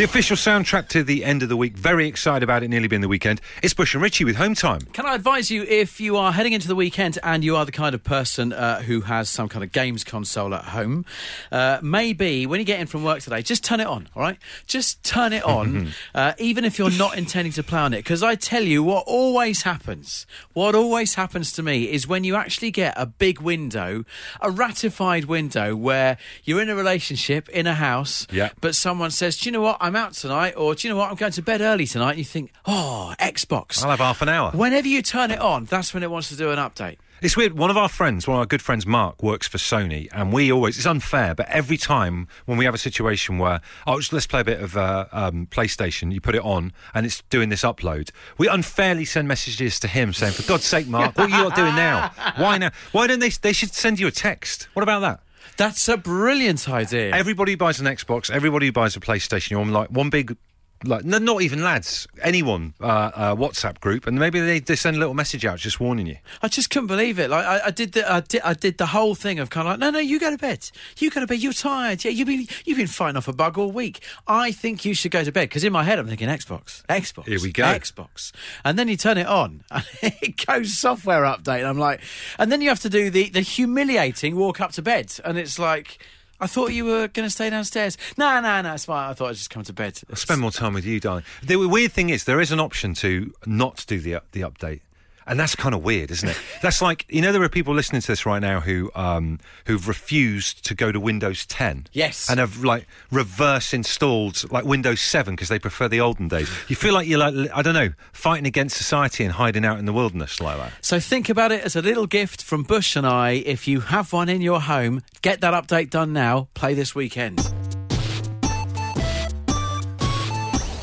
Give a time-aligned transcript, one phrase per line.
[0.00, 1.76] The official soundtrack to the end of the week.
[1.76, 3.38] Very excited about it nearly being the weekend.
[3.62, 4.80] It's Bush and Richie with Home Time.
[4.94, 7.70] Can I advise you if you are heading into the weekend and you are the
[7.70, 11.04] kind of person uh, who has some kind of games console at home,
[11.52, 14.38] uh, maybe when you get in from work today, just turn it on, all right?
[14.66, 17.98] Just turn it on, uh, even if you're not intending to play on it.
[17.98, 22.36] Because I tell you, what always happens, what always happens to me is when you
[22.36, 24.06] actually get a big window,
[24.40, 28.48] a ratified window where you're in a relationship in a house, Yeah.
[28.62, 29.76] but someone says, Do you know what?
[29.78, 31.10] I'm out tonight, or Do you know what?
[31.10, 32.10] I'm going to bed early tonight.
[32.10, 33.82] And you think, Oh, Xbox.
[33.82, 34.50] I'll have half an hour.
[34.52, 36.96] Whenever you turn it on, that's when it wants to do an update.
[37.22, 37.52] It's weird.
[37.58, 40.50] One of our friends, one of our good friends, Mark, works for Sony, and we
[40.50, 44.26] always, it's unfair, but every time when we have a situation where, oh, just- let's
[44.26, 47.60] play a bit of uh, um, PlayStation, you put it on, and it's doing this
[47.60, 51.50] upload, we unfairly send messages to him saying, for God's sake, Mark, what are you
[51.54, 52.10] doing now?
[52.38, 52.70] Why now?
[52.92, 54.68] Why don't they, they should send you a text.
[54.72, 55.20] What about that?
[55.56, 57.12] That's a brilliant idea.
[57.14, 60.36] Everybody buys an Xbox, everybody buys a PlayStation, you're like one big,
[60.84, 64.96] like no, not even lads, anyone, uh, uh, WhatsApp group, and maybe they, they send
[64.96, 66.16] a little message out just warning you.
[66.42, 67.28] I just couldn't believe it.
[67.28, 69.72] Like I, I did the I did I did the whole thing of kind of
[69.72, 70.70] like, no, no, you go to bed.
[70.98, 71.40] You go to bed.
[71.40, 72.04] You're tired.
[72.04, 74.00] Yeah, you've been you've been fighting off a bug all week.
[74.26, 77.26] I think you should go to bed because in my head I'm thinking Xbox, Xbox.
[77.26, 77.64] Here we go.
[77.64, 78.32] Xbox.
[78.64, 81.58] And then you turn it on, and it goes software update.
[81.58, 82.00] And I'm like,
[82.38, 85.58] and then you have to do the the humiliating walk up to bed, and it's
[85.58, 85.98] like.
[86.40, 87.98] I thought you were going to stay downstairs.
[88.16, 89.10] No, no, no, it's fine.
[89.10, 90.00] I thought I'd just come to bed.
[90.08, 91.24] I'll spend more time with you, darling.
[91.42, 94.80] The weird thing is, there is an option to not do the the update.
[95.26, 96.38] And that's kind of weird, isn't it?
[96.62, 99.86] that's like you know there are people listening to this right now who um, who've
[99.86, 101.86] refused to go to Windows 10.
[101.92, 102.28] Yes.
[102.28, 106.50] And have like reverse installed like Windows 7 because they prefer the olden days.
[106.68, 109.84] You feel like you're like I don't know fighting against society and hiding out in
[109.84, 110.72] the wilderness like that.
[110.80, 113.32] So think about it as a little gift from Bush and I.
[113.32, 116.48] If you have one in your home, get that update done now.
[116.54, 117.50] Play this weekend.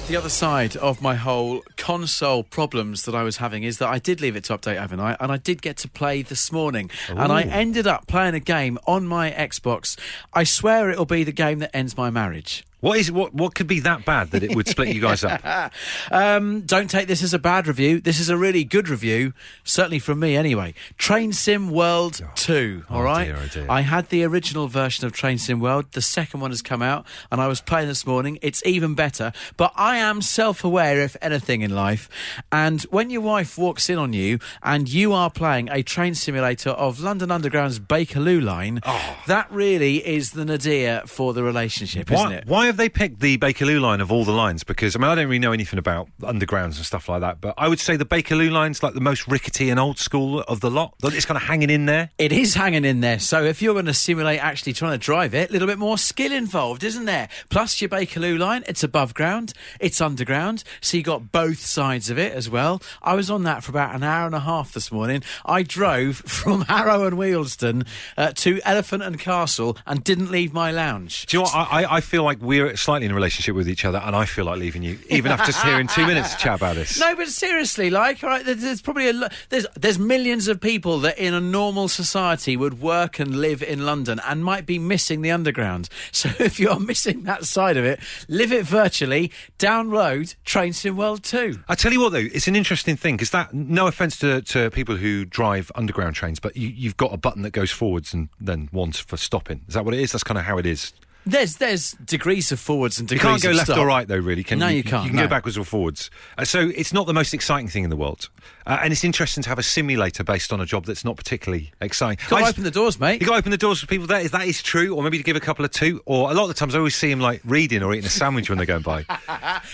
[0.07, 3.99] The other side of my whole console problems that I was having is that I
[3.99, 6.89] did leave it to update overnight and I did get to play this morning.
[7.09, 9.99] And I ended up playing a game on my Xbox.
[10.33, 12.63] I swear it'll be the game that ends my marriage.
[12.79, 15.41] What is what what could be that bad that it would split you guys up?
[16.11, 17.99] Um, don't take this as a bad review.
[17.99, 19.33] This is a really good review,
[19.63, 20.73] certainly from me anyway.
[20.97, 23.25] Train Sim World 2, all right?
[23.25, 23.65] dear, oh dear.
[23.69, 25.91] I had the original version of Train Sim World.
[25.91, 28.39] The second one has come out, and I was playing this morning.
[28.41, 29.31] It's even better.
[29.57, 32.09] But I am self aware, if anything, in life.
[32.51, 36.69] And when your wife walks in on you and you are playing a train simulator
[36.71, 38.81] of London Underground's Bakerloo line,
[39.27, 42.45] that really is the nadir for the relationship, isn't it?
[42.47, 44.63] why have they picked the Bakerloo line of all the lines?
[44.63, 47.53] Because I mean, I don't really know anything about undergrounds and stuff like that, but
[47.57, 50.69] I would say the Bakerloo line's like the most rickety and old school of the
[50.71, 50.93] lot.
[51.03, 52.09] It's kind of hanging in there.
[52.17, 53.19] It is hanging in there.
[53.19, 55.97] So if you're going to simulate actually trying to drive it, a little bit more
[55.97, 57.29] skill involved, isn't there?
[57.49, 62.17] Plus your Bakerloo line, it's above ground, it's underground, so you got both sides of
[62.19, 62.81] it as well.
[63.01, 65.23] I was on that for about an hour and a half this morning.
[65.45, 70.71] I drove from Harrow and Wealdstone uh, to Elephant and Castle and didn't leave my
[70.71, 71.25] lounge.
[71.27, 71.55] Do you know what?
[71.71, 74.45] I, I- feel like we're slightly in a relationship with each other, and I feel
[74.45, 76.99] like leaving you, even after just hearing two minutes to chat about this.
[76.99, 80.59] No, but seriously, like, all right, there's, there's probably a lo- there's there's millions of
[80.61, 84.79] people that in a normal society would work and live in London and might be
[84.79, 85.89] missing the underground.
[86.17, 89.31] So if you're missing that side of it, live it virtually.
[89.59, 91.59] Download Train Sim World 2.
[91.67, 93.53] I tell you what, though, it's an interesting thing because that.
[93.53, 97.43] No offense to, to people who drive underground trains, but you, you've got a button
[97.43, 99.61] that goes forwards and then one for stopping.
[99.67, 100.11] Is that what it is?
[100.11, 100.93] That's kind of how it is.
[101.27, 103.23] There's there's degrees of forwards and degrees.
[103.23, 103.77] You can't go left stop.
[103.79, 104.15] or right, though.
[104.17, 105.23] Really, can No, you can't, You can no.
[105.23, 106.09] go backwards or forwards.
[106.37, 108.29] Uh, so it's not the most exciting thing in the world,
[108.67, 111.71] uh, and it's interesting to have a simulator based on a job that's not particularly
[111.79, 112.21] exciting.
[112.25, 113.21] You Got to open the doors, mate.
[113.21, 114.07] You got to open the doors for people.
[114.07, 116.01] That is that is true, or maybe to give a couple of two.
[116.05, 118.09] Or a lot of the times, I always see them like reading or eating a
[118.09, 119.05] sandwich when they're going by.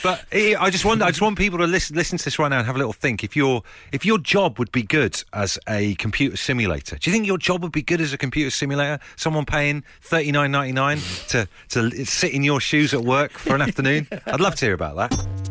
[0.03, 1.05] But eh, I just wonder.
[1.05, 2.93] I just want people to listen listen to this right now and have a little
[2.93, 3.23] think.
[3.23, 7.25] If your if your job would be good as a computer simulator, do you think
[7.25, 8.99] your job would be good as a computer simulator?
[9.15, 10.99] Someone paying thirty nine ninety nine
[11.29, 14.07] to to sit in your shoes at work for an afternoon?
[14.25, 15.42] I'd love to hear about that.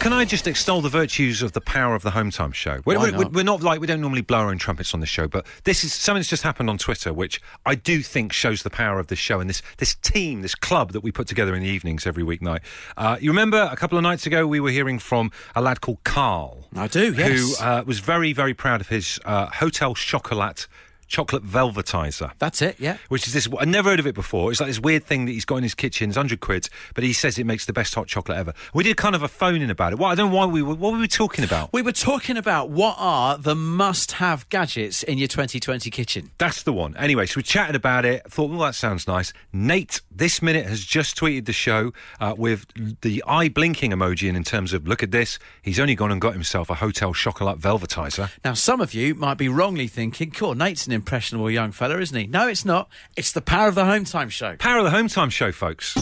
[0.00, 2.80] Can I just extol the virtues of the power of the Home Time show?
[2.84, 3.32] We're, Why not?
[3.32, 5.82] we're not like we don't normally blow our own trumpets on the show, but this
[5.82, 9.08] is something that's just happened on Twitter, which I do think shows the power of
[9.08, 12.06] this show and this this team, this club that we put together in the evenings
[12.06, 12.60] every weeknight.
[12.96, 16.02] Uh, you remember a couple of nights ago we were hearing from a lad called
[16.04, 16.68] Carl.
[16.76, 17.58] I do, yes.
[17.58, 20.68] Who uh, was very very proud of his uh, Hotel Chocolat
[21.08, 22.32] chocolate velvetizer.
[22.38, 22.98] That's it, yeah.
[23.08, 23.48] Which is this?
[23.58, 24.50] I never heard of it before.
[24.50, 26.10] It's like this weird thing that he's got in his kitchen.
[26.10, 28.52] It's hundred quid, but he says it makes the best hot chocolate ever.
[28.74, 29.98] We did kind of a phone in about it.
[29.98, 30.74] Well, I don't know why we were.
[30.74, 31.72] What were we talking about?
[31.72, 36.30] We were talking about what are the must have gadgets in your 2020 kitchen.
[36.38, 36.96] That's the one.
[36.96, 38.30] Anyway, so we chatted about it.
[38.30, 39.32] Thought, well, that sounds nice.
[39.52, 42.66] Nate, this minute has just tweeted the show uh, with
[43.00, 46.20] the eye blinking emoji, and in terms of look at this, he's only gone and
[46.20, 48.30] got himself a Hotel Chocolat velvetizer.
[48.44, 52.16] Now, some of you might be wrongly thinking, cool, Nate's an impressionable young fella, isn't
[52.16, 52.26] he?
[52.26, 52.88] No, it's not.
[53.16, 54.56] It's the power of the home time show.
[54.56, 55.96] Power of the home time show, folks.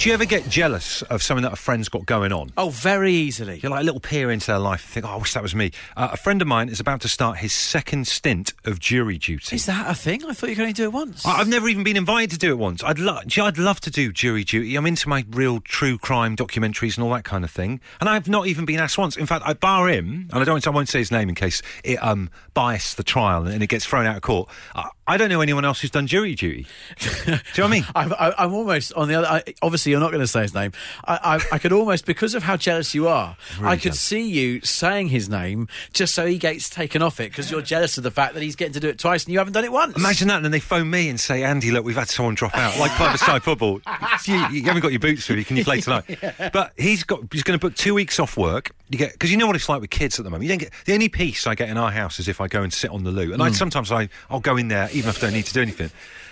[0.00, 2.50] Do you ever get jealous of something that a friend's got going on?
[2.56, 3.60] Oh, very easily.
[3.62, 5.54] You're like a little peer into their life and think, oh, I wish that was
[5.54, 5.72] me.
[5.94, 9.56] Uh, a friend of mine is about to start his second stint of jury duty.
[9.56, 10.24] Is that a thing?
[10.24, 11.26] I thought you could only do it once.
[11.26, 12.82] I- I've never even been invited to do it once.
[12.82, 14.74] I'd, lo- gee, I'd love to do jury duty.
[14.74, 17.78] I'm into my real true crime documentaries and all that kind of thing.
[18.00, 19.18] And I've not even been asked once.
[19.18, 20.66] In fact, I bar him, and I don't.
[20.66, 23.84] I won't say his name in case it um bias the trial and it gets
[23.84, 24.48] thrown out of court.
[24.74, 26.66] I, I don't know anyone else who's done jury duty.
[27.00, 27.84] do you know what I mean?
[27.94, 29.26] I'm, I'm almost on the other.
[29.26, 30.72] I, obviously, you're not going to say his name.
[31.06, 34.00] I, I, I could almost, because of how jealous you are, I could jealous.
[34.00, 37.96] see you saying his name just so he gets taken off it because you're jealous
[37.98, 39.72] of the fact that he's getting to do it twice and you haven't done it
[39.72, 39.96] once.
[39.96, 42.56] Imagine that, and then they phone me and say, "Andy, look, we've had someone drop
[42.56, 43.80] out, like five-a-side football.
[44.26, 45.44] You, you haven't got your boots you.
[45.44, 46.04] Can you play tonight?"
[46.52, 48.72] But he's got he's going to book two weeks off work.
[48.88, 50.44] You get because you know what it's like with kids at the moment.
[50.44, 52.62] You don't get the only peace I get in our house is if I go
[52.62, 53.54] and sit on the loo, and I mm.
[53.54, 55.90] sometimes I I'll go in there even if I don't need to do anything.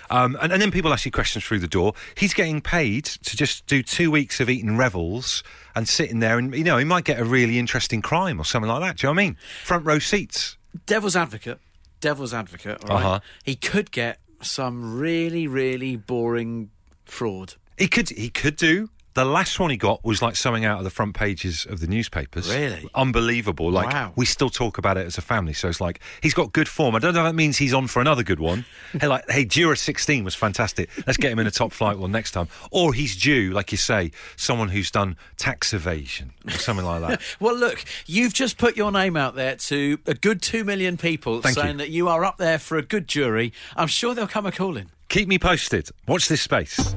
[0.09, 1.93] Um, and, and then people ask you questions through the door.
[2.15, 5.43] He's getting paid to just do two weeks of eating revels
[5.75, 8.69] and sitting there, and you know he might get a really interesting crime or something
[8.69, 8.97] like that.
[8.97, 9.37] Do you know what I mean?
[9.63, 10.57] Front row seats.
[10.85, 11.59] devil's advocate,
[12.01, 12.95] devil's advocate, right?
[12.95, 13.19] Uh-huh.
[13.43, 16.69] He could get some really, really boring
[17.05, 17.55] fraud.
[17.77, 18.89] He could he could do.
[19.19, 21.87] The last one he got was like something out of the front pages of the
[21.87, 22.49] newspapers.
[22.49, 22.89] Really?
[22.95, 23.69] Unbelievable.
[23.69, 24.13] Like Wow.
[24.15, 25.51] we still talk about it as a family.
[25.51, 26.95] So it's like he's got good form.
[26.95, 28.63] I don't know if that means he's on for another good one.
[29.01, 30.89] hey, like, hey, Jura 16 was fantastic.
[31.05, 32.47] Let's get him in a top flight one next time.
[32.71, 37.21] Or he's due, like you say, someone who's done tax evasion or something like that.
[37.41, 41.41] Well, look, you've just put your name out there to a good two million people
[41.41, 41.77] Thank saying you.
[41.79, 43.51] that you are up there for a good jury.
[43.75, 44.91] I'm sure they'll come a calling.
[45.09, 45.89] Keep me posted.
[46.07, 46.95] Watch this space.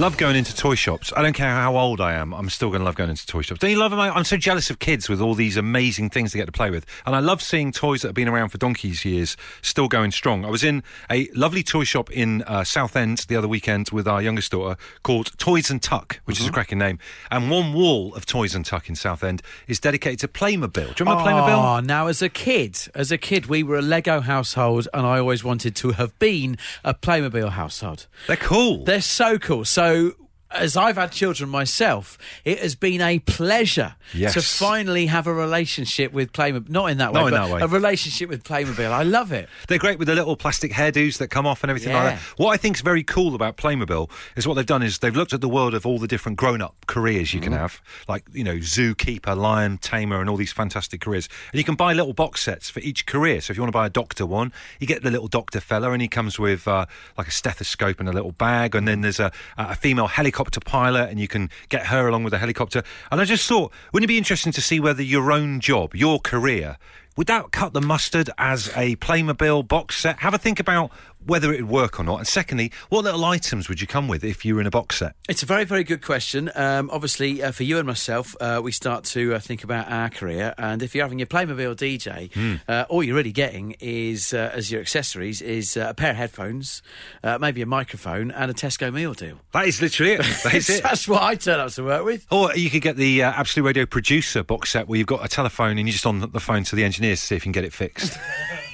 [0.00, 1.12] Love going into toy shops.
[1.14, 2.32] I don't care how old I am.
[2.32, 3.60] I'm still going to love going into toy shops.
[3.60, 4.00] Don't you love them?
[4.00, 6.86] I'm so jealous of kids with all these amazing things they get to play with.
[7.04, 10.46] And I love seeing toys that have been around for donkey's years still going strong.
[10.46, 14.22] I was in a lovely toy shop in uh, Southend the other weekend with our
[14.22, 16.98] youngest daughter called Toys and Tuck, which is a cracking name.
[17.30, 20.72] And one wall of Toys and Tuck in Southend is dedicated to Playmobil.
[20.72, 21.76] Do you remember Playmobil?
[21.76, 25.18] Oh, now as a kid, as a kid, we were a Lego household, and I
[25.18, 28.06] always wanted to have been a Playmobil household.
[28.28, 28.84] They're cool.
[28.84, 29.66] They're so cool.
[29.66, 29.89] So.
[29.90, 30.14] So
[30.52, 34.34] as I've had children myself, it has been a pleasure Yes.
[34.34, 36.68] to finally have a relationship with Playmobil.
[36.68, 37.60] Not in that way, Not in but that way.
[37.62, 38.90] a relationship with Playmobil.
[38.90, 39.48] I love it.
[39.68, 42.18] They're great with the little plastic hairdos that come off and everything like that.
[42.36, 45.32] What I think is very cool about Playmobil is what they've done is they've looked
[45.32, 47.60] at the world of all the different grown-up careers you can Mm-hmm.
[47.60, 51.28] have, like you know zookeeper, lion tamer, and all these fantastic careers.
[51.52, 53.40] And you can buy little box sets for each career.
[53.40, 55.92] So if you want to buy a doctor one, you get the little doctor fella,
[55.92, 56.86] and he comes with uh,
[57.16, 58.74] like a stethoscope and a little bag.
[58.74, 62.30] And then there's a, a female helicopter pilot, and you can get her along with
[62.30, 62.82] the helicopter.
[63.10, 66.20] And I just thought, wouldn't it be interesting to see whether your own job, your
[66.20, 66.78] career,
[67.16, 70.20] would that cut the mustard as a Playmobil box set?
[70.20, 70.90] Have a think about
[71.26, 72.18] whether it would work or not.
[72.18, 74.98] And secondly, what little items would you come with if you were in a box
[74.98, 75.14] set?
[75.28, 76.50] It's a very, very good question.
[76.54, 80.08] Um, obviously, uh, for you and myself, uh, we start to uh, think about our
[80.08, 80.54] career.
[80.58, 82.54] And if you're having your Playmobil DJ, Hmm.
[82.68, 86.16] uh, all you're really getting is, uh, as your accessories, is uh, a pair of
[86.16, 86.82] headphones,
[87.22, 89.38] uh, maybe a microphone, and a Tesco meal deal.
[89.52, 90.20] That is literally it.
[90.44, 90.82] That is it.
[90.82, 92.26] That's what I turn up to work with.
[92.30, 95.28] Or you could get the uh, Absolute Radio producer box set where you've got a
[95.28, 97.52] telephone and you're just on the phone to the engineers to see if you can
[97.52, 98.18] get it fixed.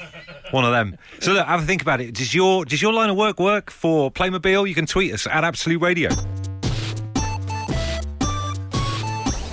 [0.56, 0.96] One of them.
[1.20, 2.14] So look, have a think about it.
[2.14, 4.66] Does your does your line of work work for Playmobil?
[4.66, 6.08] You can tweet us at Absolute Radio.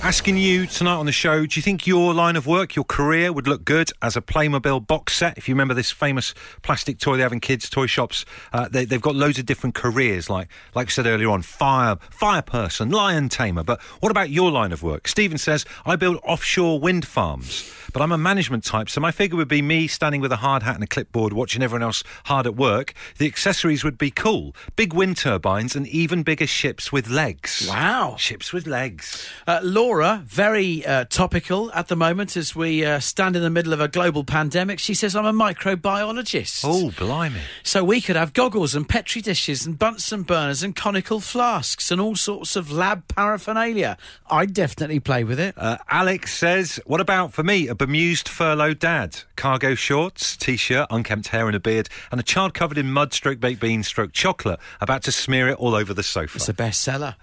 [0.04, 3.32] Asking you tonight on the show, do you think your line of work, your career,
[3.32, 5.38] would look good as a Playmobil box set?
[5.38, 8.84] If you remember this famous plastic toy they have in kids' toy shops, uh, they,
[8.84, 12.90] they've got loads of different careers, like like I said earlier on, fire fire person,
[12.90, 13.64] lion tamer.
[13.64, 15.08] But what about your line of work?
[15.08, 17.72] Stephen says, I build offshore wind farms.
[17.94, 20.64] but I'm a management type, so my figure would be me standing with a hard
[20.64, 22.92] hat and a clipboard, watching everyone else hard at work.
[23.18, 27.66] The accessories would be cool, big wind turbines, and even bigger ships with legs.
[27.68, 28.16] Wow.
[28.18, 29.28] Ships with legs.
[29.46, 33.72] Uh, Laura, very uh, topical at the moment as we uh, stand in the middle
[33.72, 34.78] of a global pandemic.
[34.78, 36.62] She says, I'm a microbiologist.
[36.64, 37.40] Oh, blimey.
[37.62, 42.00] So we could have goggles and petri dishes and Bunsen burners and conical flasks and
[42.00, 43.96] all sorts of lab paraphernalia.
[44.30, 45.54] I'd definitely play with it.
[45.56, 49.20] Uh, Alex says, What about for me, a bemused furloughed dad?
[49.36, 53.12] Cargo shorts, t shirt, unkempt hair and a beard, and a child covered in mud,
[53.12, 56.36] stroke baked beans, stroke chocolate, about to smear it all over the sofa.
[56.36, 57.14] It's a bestseller.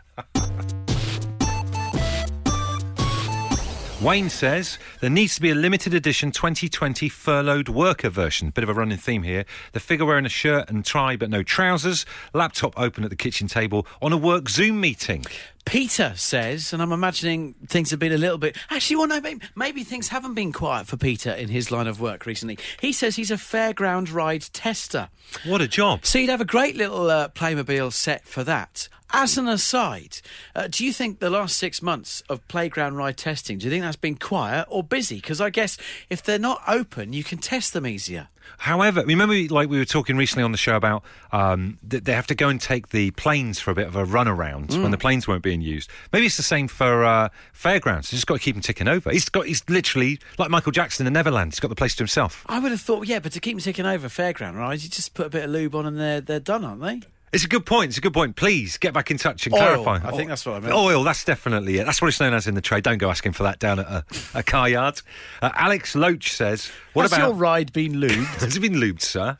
[4.01, 8.49] Wayne says there needs to be a limited edition 2020 furloughed worker version.
[8.49, 9.45] Bit of a running theme here.
[9.73, 12.03] The figure wearing a shirt and tie but no trousers,
[12.33, 15.23] laptop open at the kitchen table on a work Zoom meeting.
[15.65, 18.57] Peter says, and I'm imagining things have been a little bit.
[18.69, 22.01] Actually, well, no, maybe, maybe things haven't been quiet for Peter in his line of
[22.01, 22.57] work recently.
[22.79, 25.09] He says he's a fairground ride tester.
[25.45, 26.05] What a job.
[26.05, 28.89] So you'd have a great little uh, Playmobil set for that.
[29.13, 30.19] As an aside,
[30.55, 33.83] uh, do you think the last six months of playground ride testing, do you think
[33.83, 35.15] that's been quiet or busy?
[35.15, 35.77] Because I guess
[36.09, 38.29] if they're not open, you can test them easier.
[38.61, 42.27] However, remember, like we were talking recently on the show about um, that they have
[42.27, 44.83] to go and take the planes for a bit of a run around Mm.
[44.83, 45.89] when the planes weren't being used.
[46.13, 48.11] Maybe it's the same for uh, fairgrounds.
[48.11, 49.09] You just got to keep them ticking over.
[49.09, 51.53] He's got, he's literally like Michael Jackson in the Neverland.
[51.53, 52.45] He's got the place to himself.
[52.47, 54.81] I would have thought, yeah, but to keep them ticking over fairground right?
[54.81, 57.01] you just put a bit of lube on and they're, they're done, aren't they?
[57.33, 57.89] It's a good point.
[57.89, 58.35] It's a good point.
[58.35, 59.59] Please get back in touch and Oil.
[59.83, 60.05] clarify.
[60.05, 60.73] I think that's what I meant.
[60.73, 61.03] Oil.
[61.03, 61.85] That's definitely it.
[61.85, 62.83] That's what it's known as in the trade.
[62.83, 65.01] Don't go asking for that down at a, a car yard.
[65.41, 68.25] Uh, Alex Loach says, "What Has about your ride been lubed?
[68.41, 69.37] Has it been lubed, sir?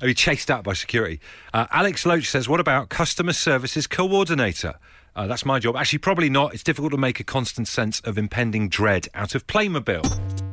[0.00, 1.20] Are you chased out by security?
[1.52, 4.74] Uh, Alex Loach says, What about customer services coordinator?
[5.14, 5.76] Uh, that's my job.
[5.76, 6.54] Actually, probably not.
[6.54, 10.43] It's difficult to make a constant sense of impending dread out of Playmobil.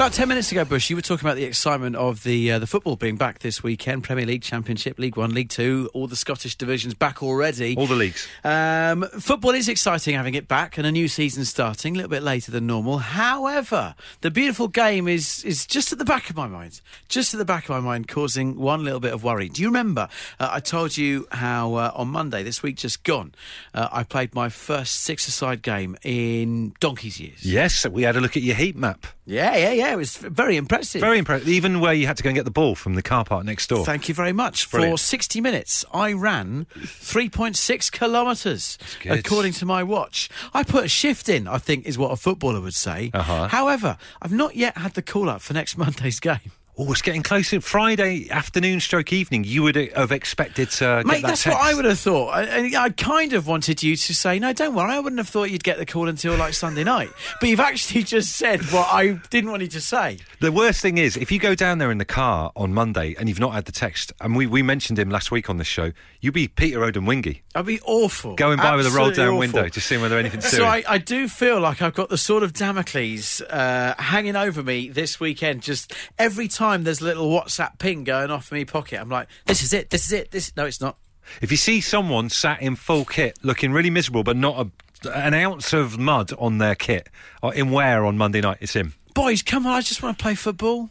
[0.00, 2.66] About 10 minutes ago, Bush, you were talking about the excitement of the uh, the
[2.66, 6.56] football being back this weekend Premier League, Championship, League One, League Two, all the Scottish
[6.56, 7.76] divisions back already.
[7.76, 8.26] All the leagues.
[8.42, 12.22] Um, football is exciting having it back and a new season starting a little bit
[12.22, 12.96] later than normal.
[12.96, 16.80] However, the beautiful game is is just at the back of my mind,
[17.10, 19.50] just at the back of my mind, causing one little bit of worry.
[19.50, 23.34] Do you remember uh, I told you how uh, on Monday this week just gone,
[23.74, 27.44] uh, I played my first six-a-side game in donkey's years.
[27.44, 29.06] Yes, we had a look at your heat map.
[29.26, 29.89] Yeah, yeah, yeah.
[29.92, 31.00] It was very impressive.
[31.00, 31.48] Very impressive.
[31.48, 33.68] Even where you had to go and get the ball from the car park next
[33.68, 33.84] door.
[33.84, 34.70] Thank you very much.
[34.70, 34.98] Brilliant.
[34.98, 38.78] For 60 minutes, I ran 3.6 kilometres,
[39.08, 40.28] according to my watch.
[40.54, 43.10] I put a shift in, I think, is what a footballer would say.
[43.12, 43.48] Uh-huh.
[43.48, 46.52] However, I've not yet had the call up for next Monday's game.
[46.78, 47.60] Oh, it's getting closer.
[47.60, 49.44] Friday afternoon, stroke evening.
[49.44, 51.58] You would have expected to Mate, that that's text.
[51.58, 52.28] what I would have thought.
[52.28, 55.50] I, I kind of wanted you to say, no, don't worry, I wouldn't have thought
[55.50, 57.10] you'd get the call until like Sunday night.
[57.40, 60.18] But you've actually just said what I didn't want you to say.
[60.40, 63.28] The worst thing is, if you go down there in the car on Monday and
[63.28, 65.92] you've not had the text, and we, we mentioned him last week on this show,
[66.20, 68.36] you'd be Peter Odin Wingy I'd be awful.
[68.36, 69.38] going by with a rolled down awful.
[69.38, 70.64] window, just seeing whether anything's So.
[70.64, 74.88] I, I do feel like I've got the sword of Damocles uh, hanging over me
[74.88, 75.62] this weekend.
[75.62, 79.28] Just every time there's a little WhatsApp ping going off in my pocket, I'm like,
[79.46, 79.90] "This is it.
[79.90, 80.30] This is it.
[80.30, 80.96] This." No, it's not.
[81.40, 84.70] If you see someone sat in full kit, looking really miserable, but not
[85.04, 87.08] a, an ounce of mud on their kit,
[87.42, 88.94] or in wear on Monday night, it's him.
[89.14, 89.72] Boys, come on!
[89.72, 90.90] I just want to play football.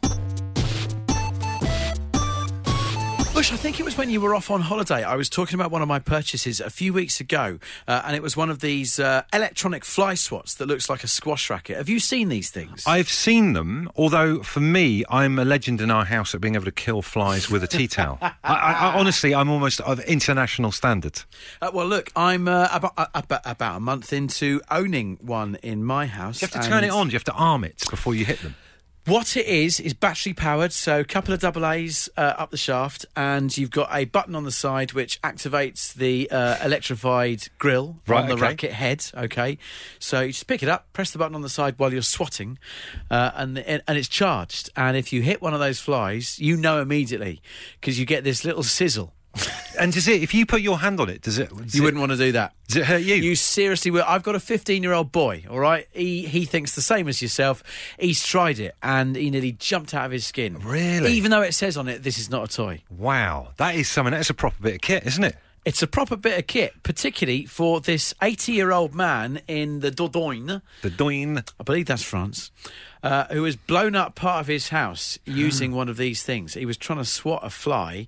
[3.40, 5.02] Bush, I think it was when you were off on holiday.
[5.02, 8.22] I was talking about one of my purchases a few weeks ago, uh, and it
[8.22, 11.78] was one of these uh, electronic fly swats that looks like a squash racket.
[11.78, 12.84] Have you seen these things?
[12.86, 16.66] I've seen them, although for me, I'm a legend in our house at being able
[16.66, 18.18] to kill flies with a tea towel.
[18.22, 21.22] I, I, I, honestly, I'm almost of international standard.
[21.62, 25.86] Uh, well, look, I'm uh, about, uh, about about a month into owning one in
[25.86, 26.42] my house.
[26.42, 27.08] You have to turn it on.
[27.08, 28.58] You have to arm it before you hit them.
[29.10, 32.58] What it is is battery powered, so a couple of double A's uh, up the
[32.58, 37.98] shaft, and you've got a button on the side which activates the uh, electrified grill
[38.06, 38.42] Right, on the okay.
[38.44, 39.04] racket head.
[39.18, 39.58] Okay,
[39.98, 42.60] so you just pick it up, press the button on the side while you're swatting,
[43.10, 44.70] uh, and and it's charged.
[44.76, 47.42] And if you hit one of those flies, you know immediately
[47.82, 49.16] because you get this little sizzle.
[49.80, 50.22] And does it?
[50.22, 51.56] If you put your hand on it, does it?
[51.56, 52.54] Does You it, wouldn't want to do that.
[52.68, 53.16] Does it hurt you?
[53.16, 54.04] You seriously will.
[54.06, 55.88] I've got a 15 year old boy, all right?
[55.94, 57.64] He, he thinks the same as yourself.
[57.98, 60.60] He's tried it and he nearly jumped out of his skin.
[60.60, 61.14] Really?
[61.14, 62.82] Even though it says on it, this is not a toy.
[62.90, 64.12] Wow, that is something.
[64.12, 65.38] That's a proper bit of kit, isn't it?
[65.64, 69.92] It's a proper bit of kit, particularly for this 80 year old man in the
[69.92, 71.38] Dordogne, The Doin.
[71.58, 72.52] I believe that's France,
[73.04, 76.54] uh, who has blown up part of his house using one of these things.
[76.54, 78.08] He was trying to swat a fly,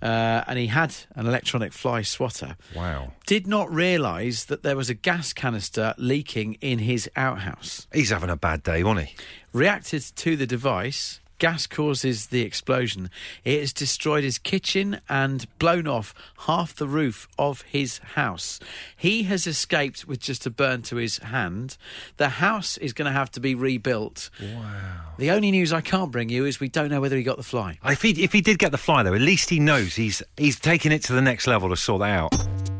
[0.00, 2.56] uh, and he had an electronic fly swatter.
[2.74, 3.12] Wow.
[3.26, 7.86] Did not realise that there was a gas canister leaking in his outhouse.
[7.92, 9.16] He's having a bad day, wasn't he?
[9.52, 11.20] Reacted to the device.
[11.42, 13.10] Gas causes the explosion.
[13.44, 16.14] It has destroyed his kitchen and blown off
[16.46, 18.60] half the roof of his house.
[18.96, 21.76] He has escaped with just a burn to his hand.
[22.16, 24.30] The house is going to have to be rebuilt.
[24.40, 25.14] Wow.
[25.18, 27.42] The only news I can't bring you is we don't know whether he got the
[27.42, 27.76] fly.
[27.84, 30.60] If he if he did get the fly though, at least he knows he's he's
[30.60, 32.71] taking it to the next level to sort that out.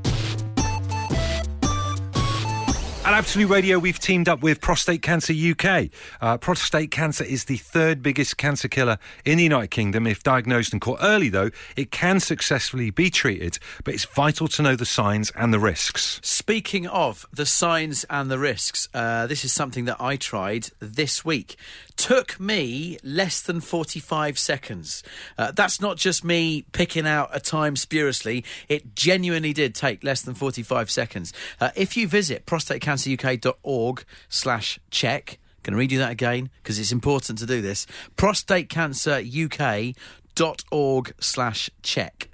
[3.05, 5.89] At Absolute Radio, we've teamed up with Prostate Cancer UK.
[6.21, 10.07] Uh, prostate cancer is the third biggest cancer killer in the United Kingdom.
[10.07, 14.63] If diagnosed and caught early, though, it can successfully be treated, but it's vital to
[14.63, 16.21] know the signs and the risks.
[16.23, 21.25] Speaking of the signs and the risks, uh, this is something that I tried this
[21.25, 21.57] week.
[22.03, 25.05] Took me less than 45 seconds.
[25.39, 30.21] Uh, that's not just me picking out a time spuriously, it genuinely did take less
[30.21, 31.33] than 45 seconds.
[31.61, 36.91] Uh, if you visit prostatecanceruk.org slash check, Going to read you that again because it's
[36.91, 37.87] important to do this.
[38.17, 42.29] prostatecanceruk.org slash check.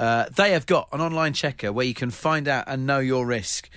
[0.00, 3.26] Uh, they have got an online checker where you can find out and know your
[3.26, 3.68] risk.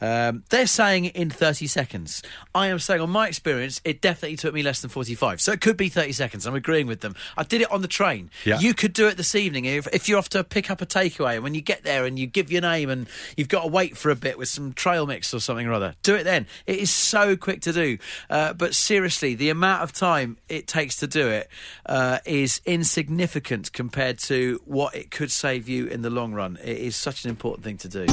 [0.00, 2.22] Um, they're saying in 30 seconds.
[2.54, 5.40] I am saying, on my experience, it definitely took me less than 45.
[5.40, 6.46] So it could be 30 seconds.
[6.46, 7.16] I'm agreeing with them.
[7.36, 8.30] I did it on the train.
[8.44, 8.60] Yeah.
[8.60, 11.34] You could do it this evening if, if you're off to pick up a takeaway.
[11.34, 13.96] And when you get there and you give your name and you've got to wait
[13.96, 16.46] for a bit with some trail mix or something or other, do it then.
[16.64, 17.98] It is so quick to do.
[18.30, 21.48] Uh, but seriously, the amount of time it takes to do it
[21.86, 26.58] uh, is insignificant compared to what it could save you in the long run.
[26.62, 28.06] It is such an important thing to do.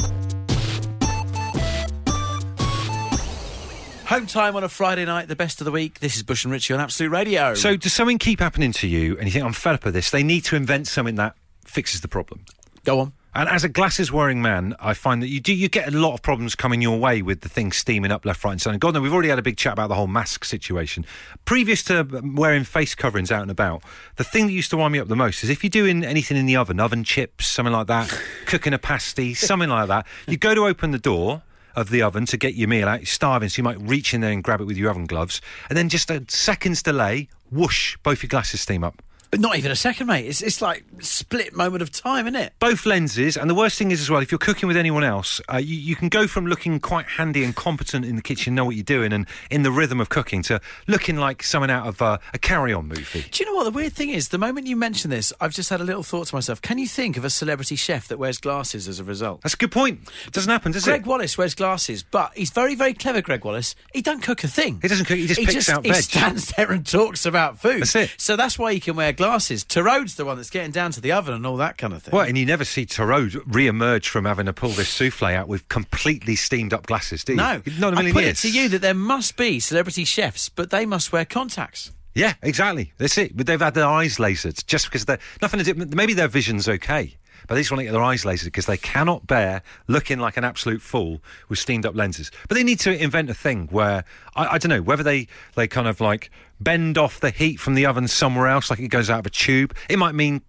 [4.06, 6.00] Home time on a Friday night, the best of the week.
[6.00, 7.54] This is Bush and Richie on Absolute Radio.
[7.54, 10.10] So, does something keep happening to you and you think, I'm fed up of this?
[10.10, 12.44] They need to invent something that fixes the problem.
[12.84, 13.12] go on.
[13.32, 16.14] And as a glasses wearing man, I find that you do you get a lot
[16.14, 18.78] of problems coming your way with the thing steaming up left, right, and centre.
[18.78, 21.06] God, no, we've already had a big chat about the whole mask situation.
[21.44, 23.84] Previous to um, wearing face coverings out and about,
[24.16, 26.36] the thing that used to wind me up the most is if you're doing anything
[26.36, 28.12] in the oven, oven chips, something like that,
[28.46, 31.42] cooking a pasty, something like that, you go to open the door
[31.76, 34.22] of the oven to get your meal out, you're starving, so you might reach in
[34.22, 37.96] there and grab it with your oven gloves, and then just a second's delay, whoosh,
[38.02, 39.00] both your glasses steam up.
[39.30, 40.26] But not even a second, mate.
[40.26, 42.52] It's, it's like split moment of time, isn't it?
[42.58, 45.40] both lenses, and the worst thing is as well, if you're cooking with anyone else,
[45.52, 48.64] uh, you, you can go from looking quite handy and competent in the kitchen, know
[48.64, 52.02] what you're doing, and in the rhythm of cooking, to looking like someone out of
[52.02, 53.24] uh, a carry-on movie.
[53.30, 54.28] Do you know what the weird thing is?
[54.28, 56.60] The moment you mention this, I've just had a little thought to myself.
[56.60, 59.42] Can you think of a celebrity chef that wears glasses as a result?
[59.42, 60.00] That's a good point.
[60.26, 60.98] It doesn't happen, does Greg it?
[61.02, 63.22] Gregg Wallace wears glasses, but he's very, very clever.
[63.22, 63.74] Gregg Wallace.
[63.92, 64.80] He don't cook a thing.
[64.82, 66.02] He doesn't cook, he just picks out he veg.
[66.02, 67.82] stands there and talks about food.
[67.82, 68.14] That's it.
[68.18, 69.64] So that's why he can wear glasses.
[69.64, 72.12] Torode's the one that's getting down to the oven and all that kind of thing.
[72.16, 75.68] Well, and you never see Tarot re-emerge from having to pull this souffle out with
[75.68, 77.36] completely steamed up glasses, do you?
[77.36, 78.42] No, not a I million put years.
[78.42, 81.92] it to you that there must be celebrity chefs, but they must wear contacts.
[82.14, 82.92] Yeah, exactly.
[82.96, 83.36] That's it.
[83.36, 85.86] But they've had their eyes lasered just because they're nothing to do.
[85.94, 87.14] Maybe their vision's okay,
[87.50, 90.36] but they just want to get their eyes lasered because they cannot bear looking like
[90.36, 92.30] an absolute fool with steamed up lenses.
[92.48, 94.04] But they need to invent a thing where
[94.36, 97.74] I, I don't know whether they they kind of like bend off the heat from
[97.74, 99.74] the oven somewhere else, like it goes out of a tube.
[99.88, 100.42] It might mean.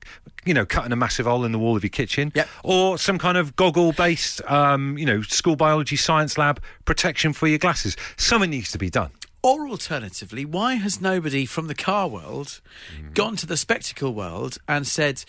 [0.44, 2.50] You know, cutting a massive hole in the wall of your kitchen, Yep.
[2.64, 7.60] or some kind of goggle-based, um, you know, school biology science lab protection for your
[7.60, 7.96] glasses.
[8.18, 9.12] Something needs to be done.
[9.44, 12.60] Or alternatively, why has nobody from the car world
[13.00, 13.14] Mm.
[13.14, 15.24] gone to the spectacle world and said,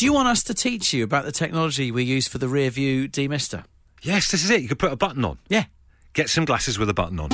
[0.00, 2.70] Do you want us to teach you about the technology we use for the rear
[2.70, 3.64] view demister?
[4.00, 4.62] Yes, this is it.
[4.62, 5.36] You could put a button on.
[5.50, 5.64] Yeah.
[6.14, 7.28] Get some glasses with a button on.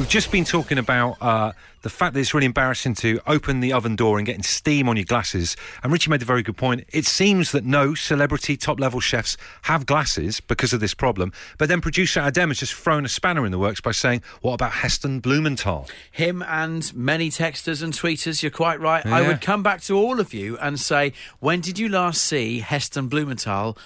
[0.00, 3.74] We've just been talking about uh, the fact that it's really embarrassing to open the
[3.74, 5.58] oven door and getting steam on your glasses.
[5.82, 6.84] And Richie made a very good point.
[6.88, 11.34] It seems that no celebrity top level chefs have glasses because of this problem.
[11.58, 14.54] But then producer Adem has just thrown a spanner in the works by saying, What
[14.54, 15.86] about Heston Blumenthal?
[16.10, 19.04] Him and many texters and tweeters, you're quite right.
[19.04, 22.60] I would come back to all of you and say, When did you last see
[22.60, 23.76] Heston Blumenthal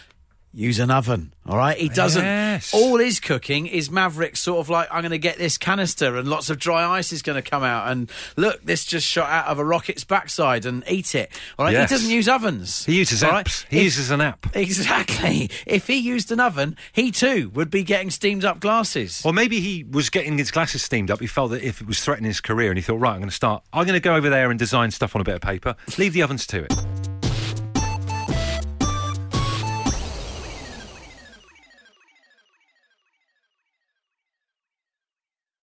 [0.54, 1.32] use an oven?
[1.46, 2.24] All right, he doesn't.
[2.24, 2.72] Yes.
[2.72, 6.26] All his cooking is Maverick, sort of like I'm going to get this canister, and
[6.26, 9.46] lots of dry ice is going to come out, and look, this just shot out
[9.48, 11.30] of a rocket's backside, and eat it.
[11.58, 11.90] All right, Yes.
[11.90, 12.86] he doesn't use ovens.
[12.86, 13.44] He uses all right?
[13.44, 13.66] apps.
[13.68, 14.46] He If- uses an app.
[14.56, 15.50] Exactly.
[15.66, 19.20] If he used an oven, he too would be getting steamed up glasses.
[19.24, 21.20] Or maybe he was getting his glasses steamed up.
[21.20, 23.28] He felt that if it was threatening his career, and he thought, right, I'm going
[23.28, 23.62] to start.
[23.72, 25.74] I'm going to go over there and design stuff on a bit of paper.
[25.98, 26.72] Leave the ovens to it.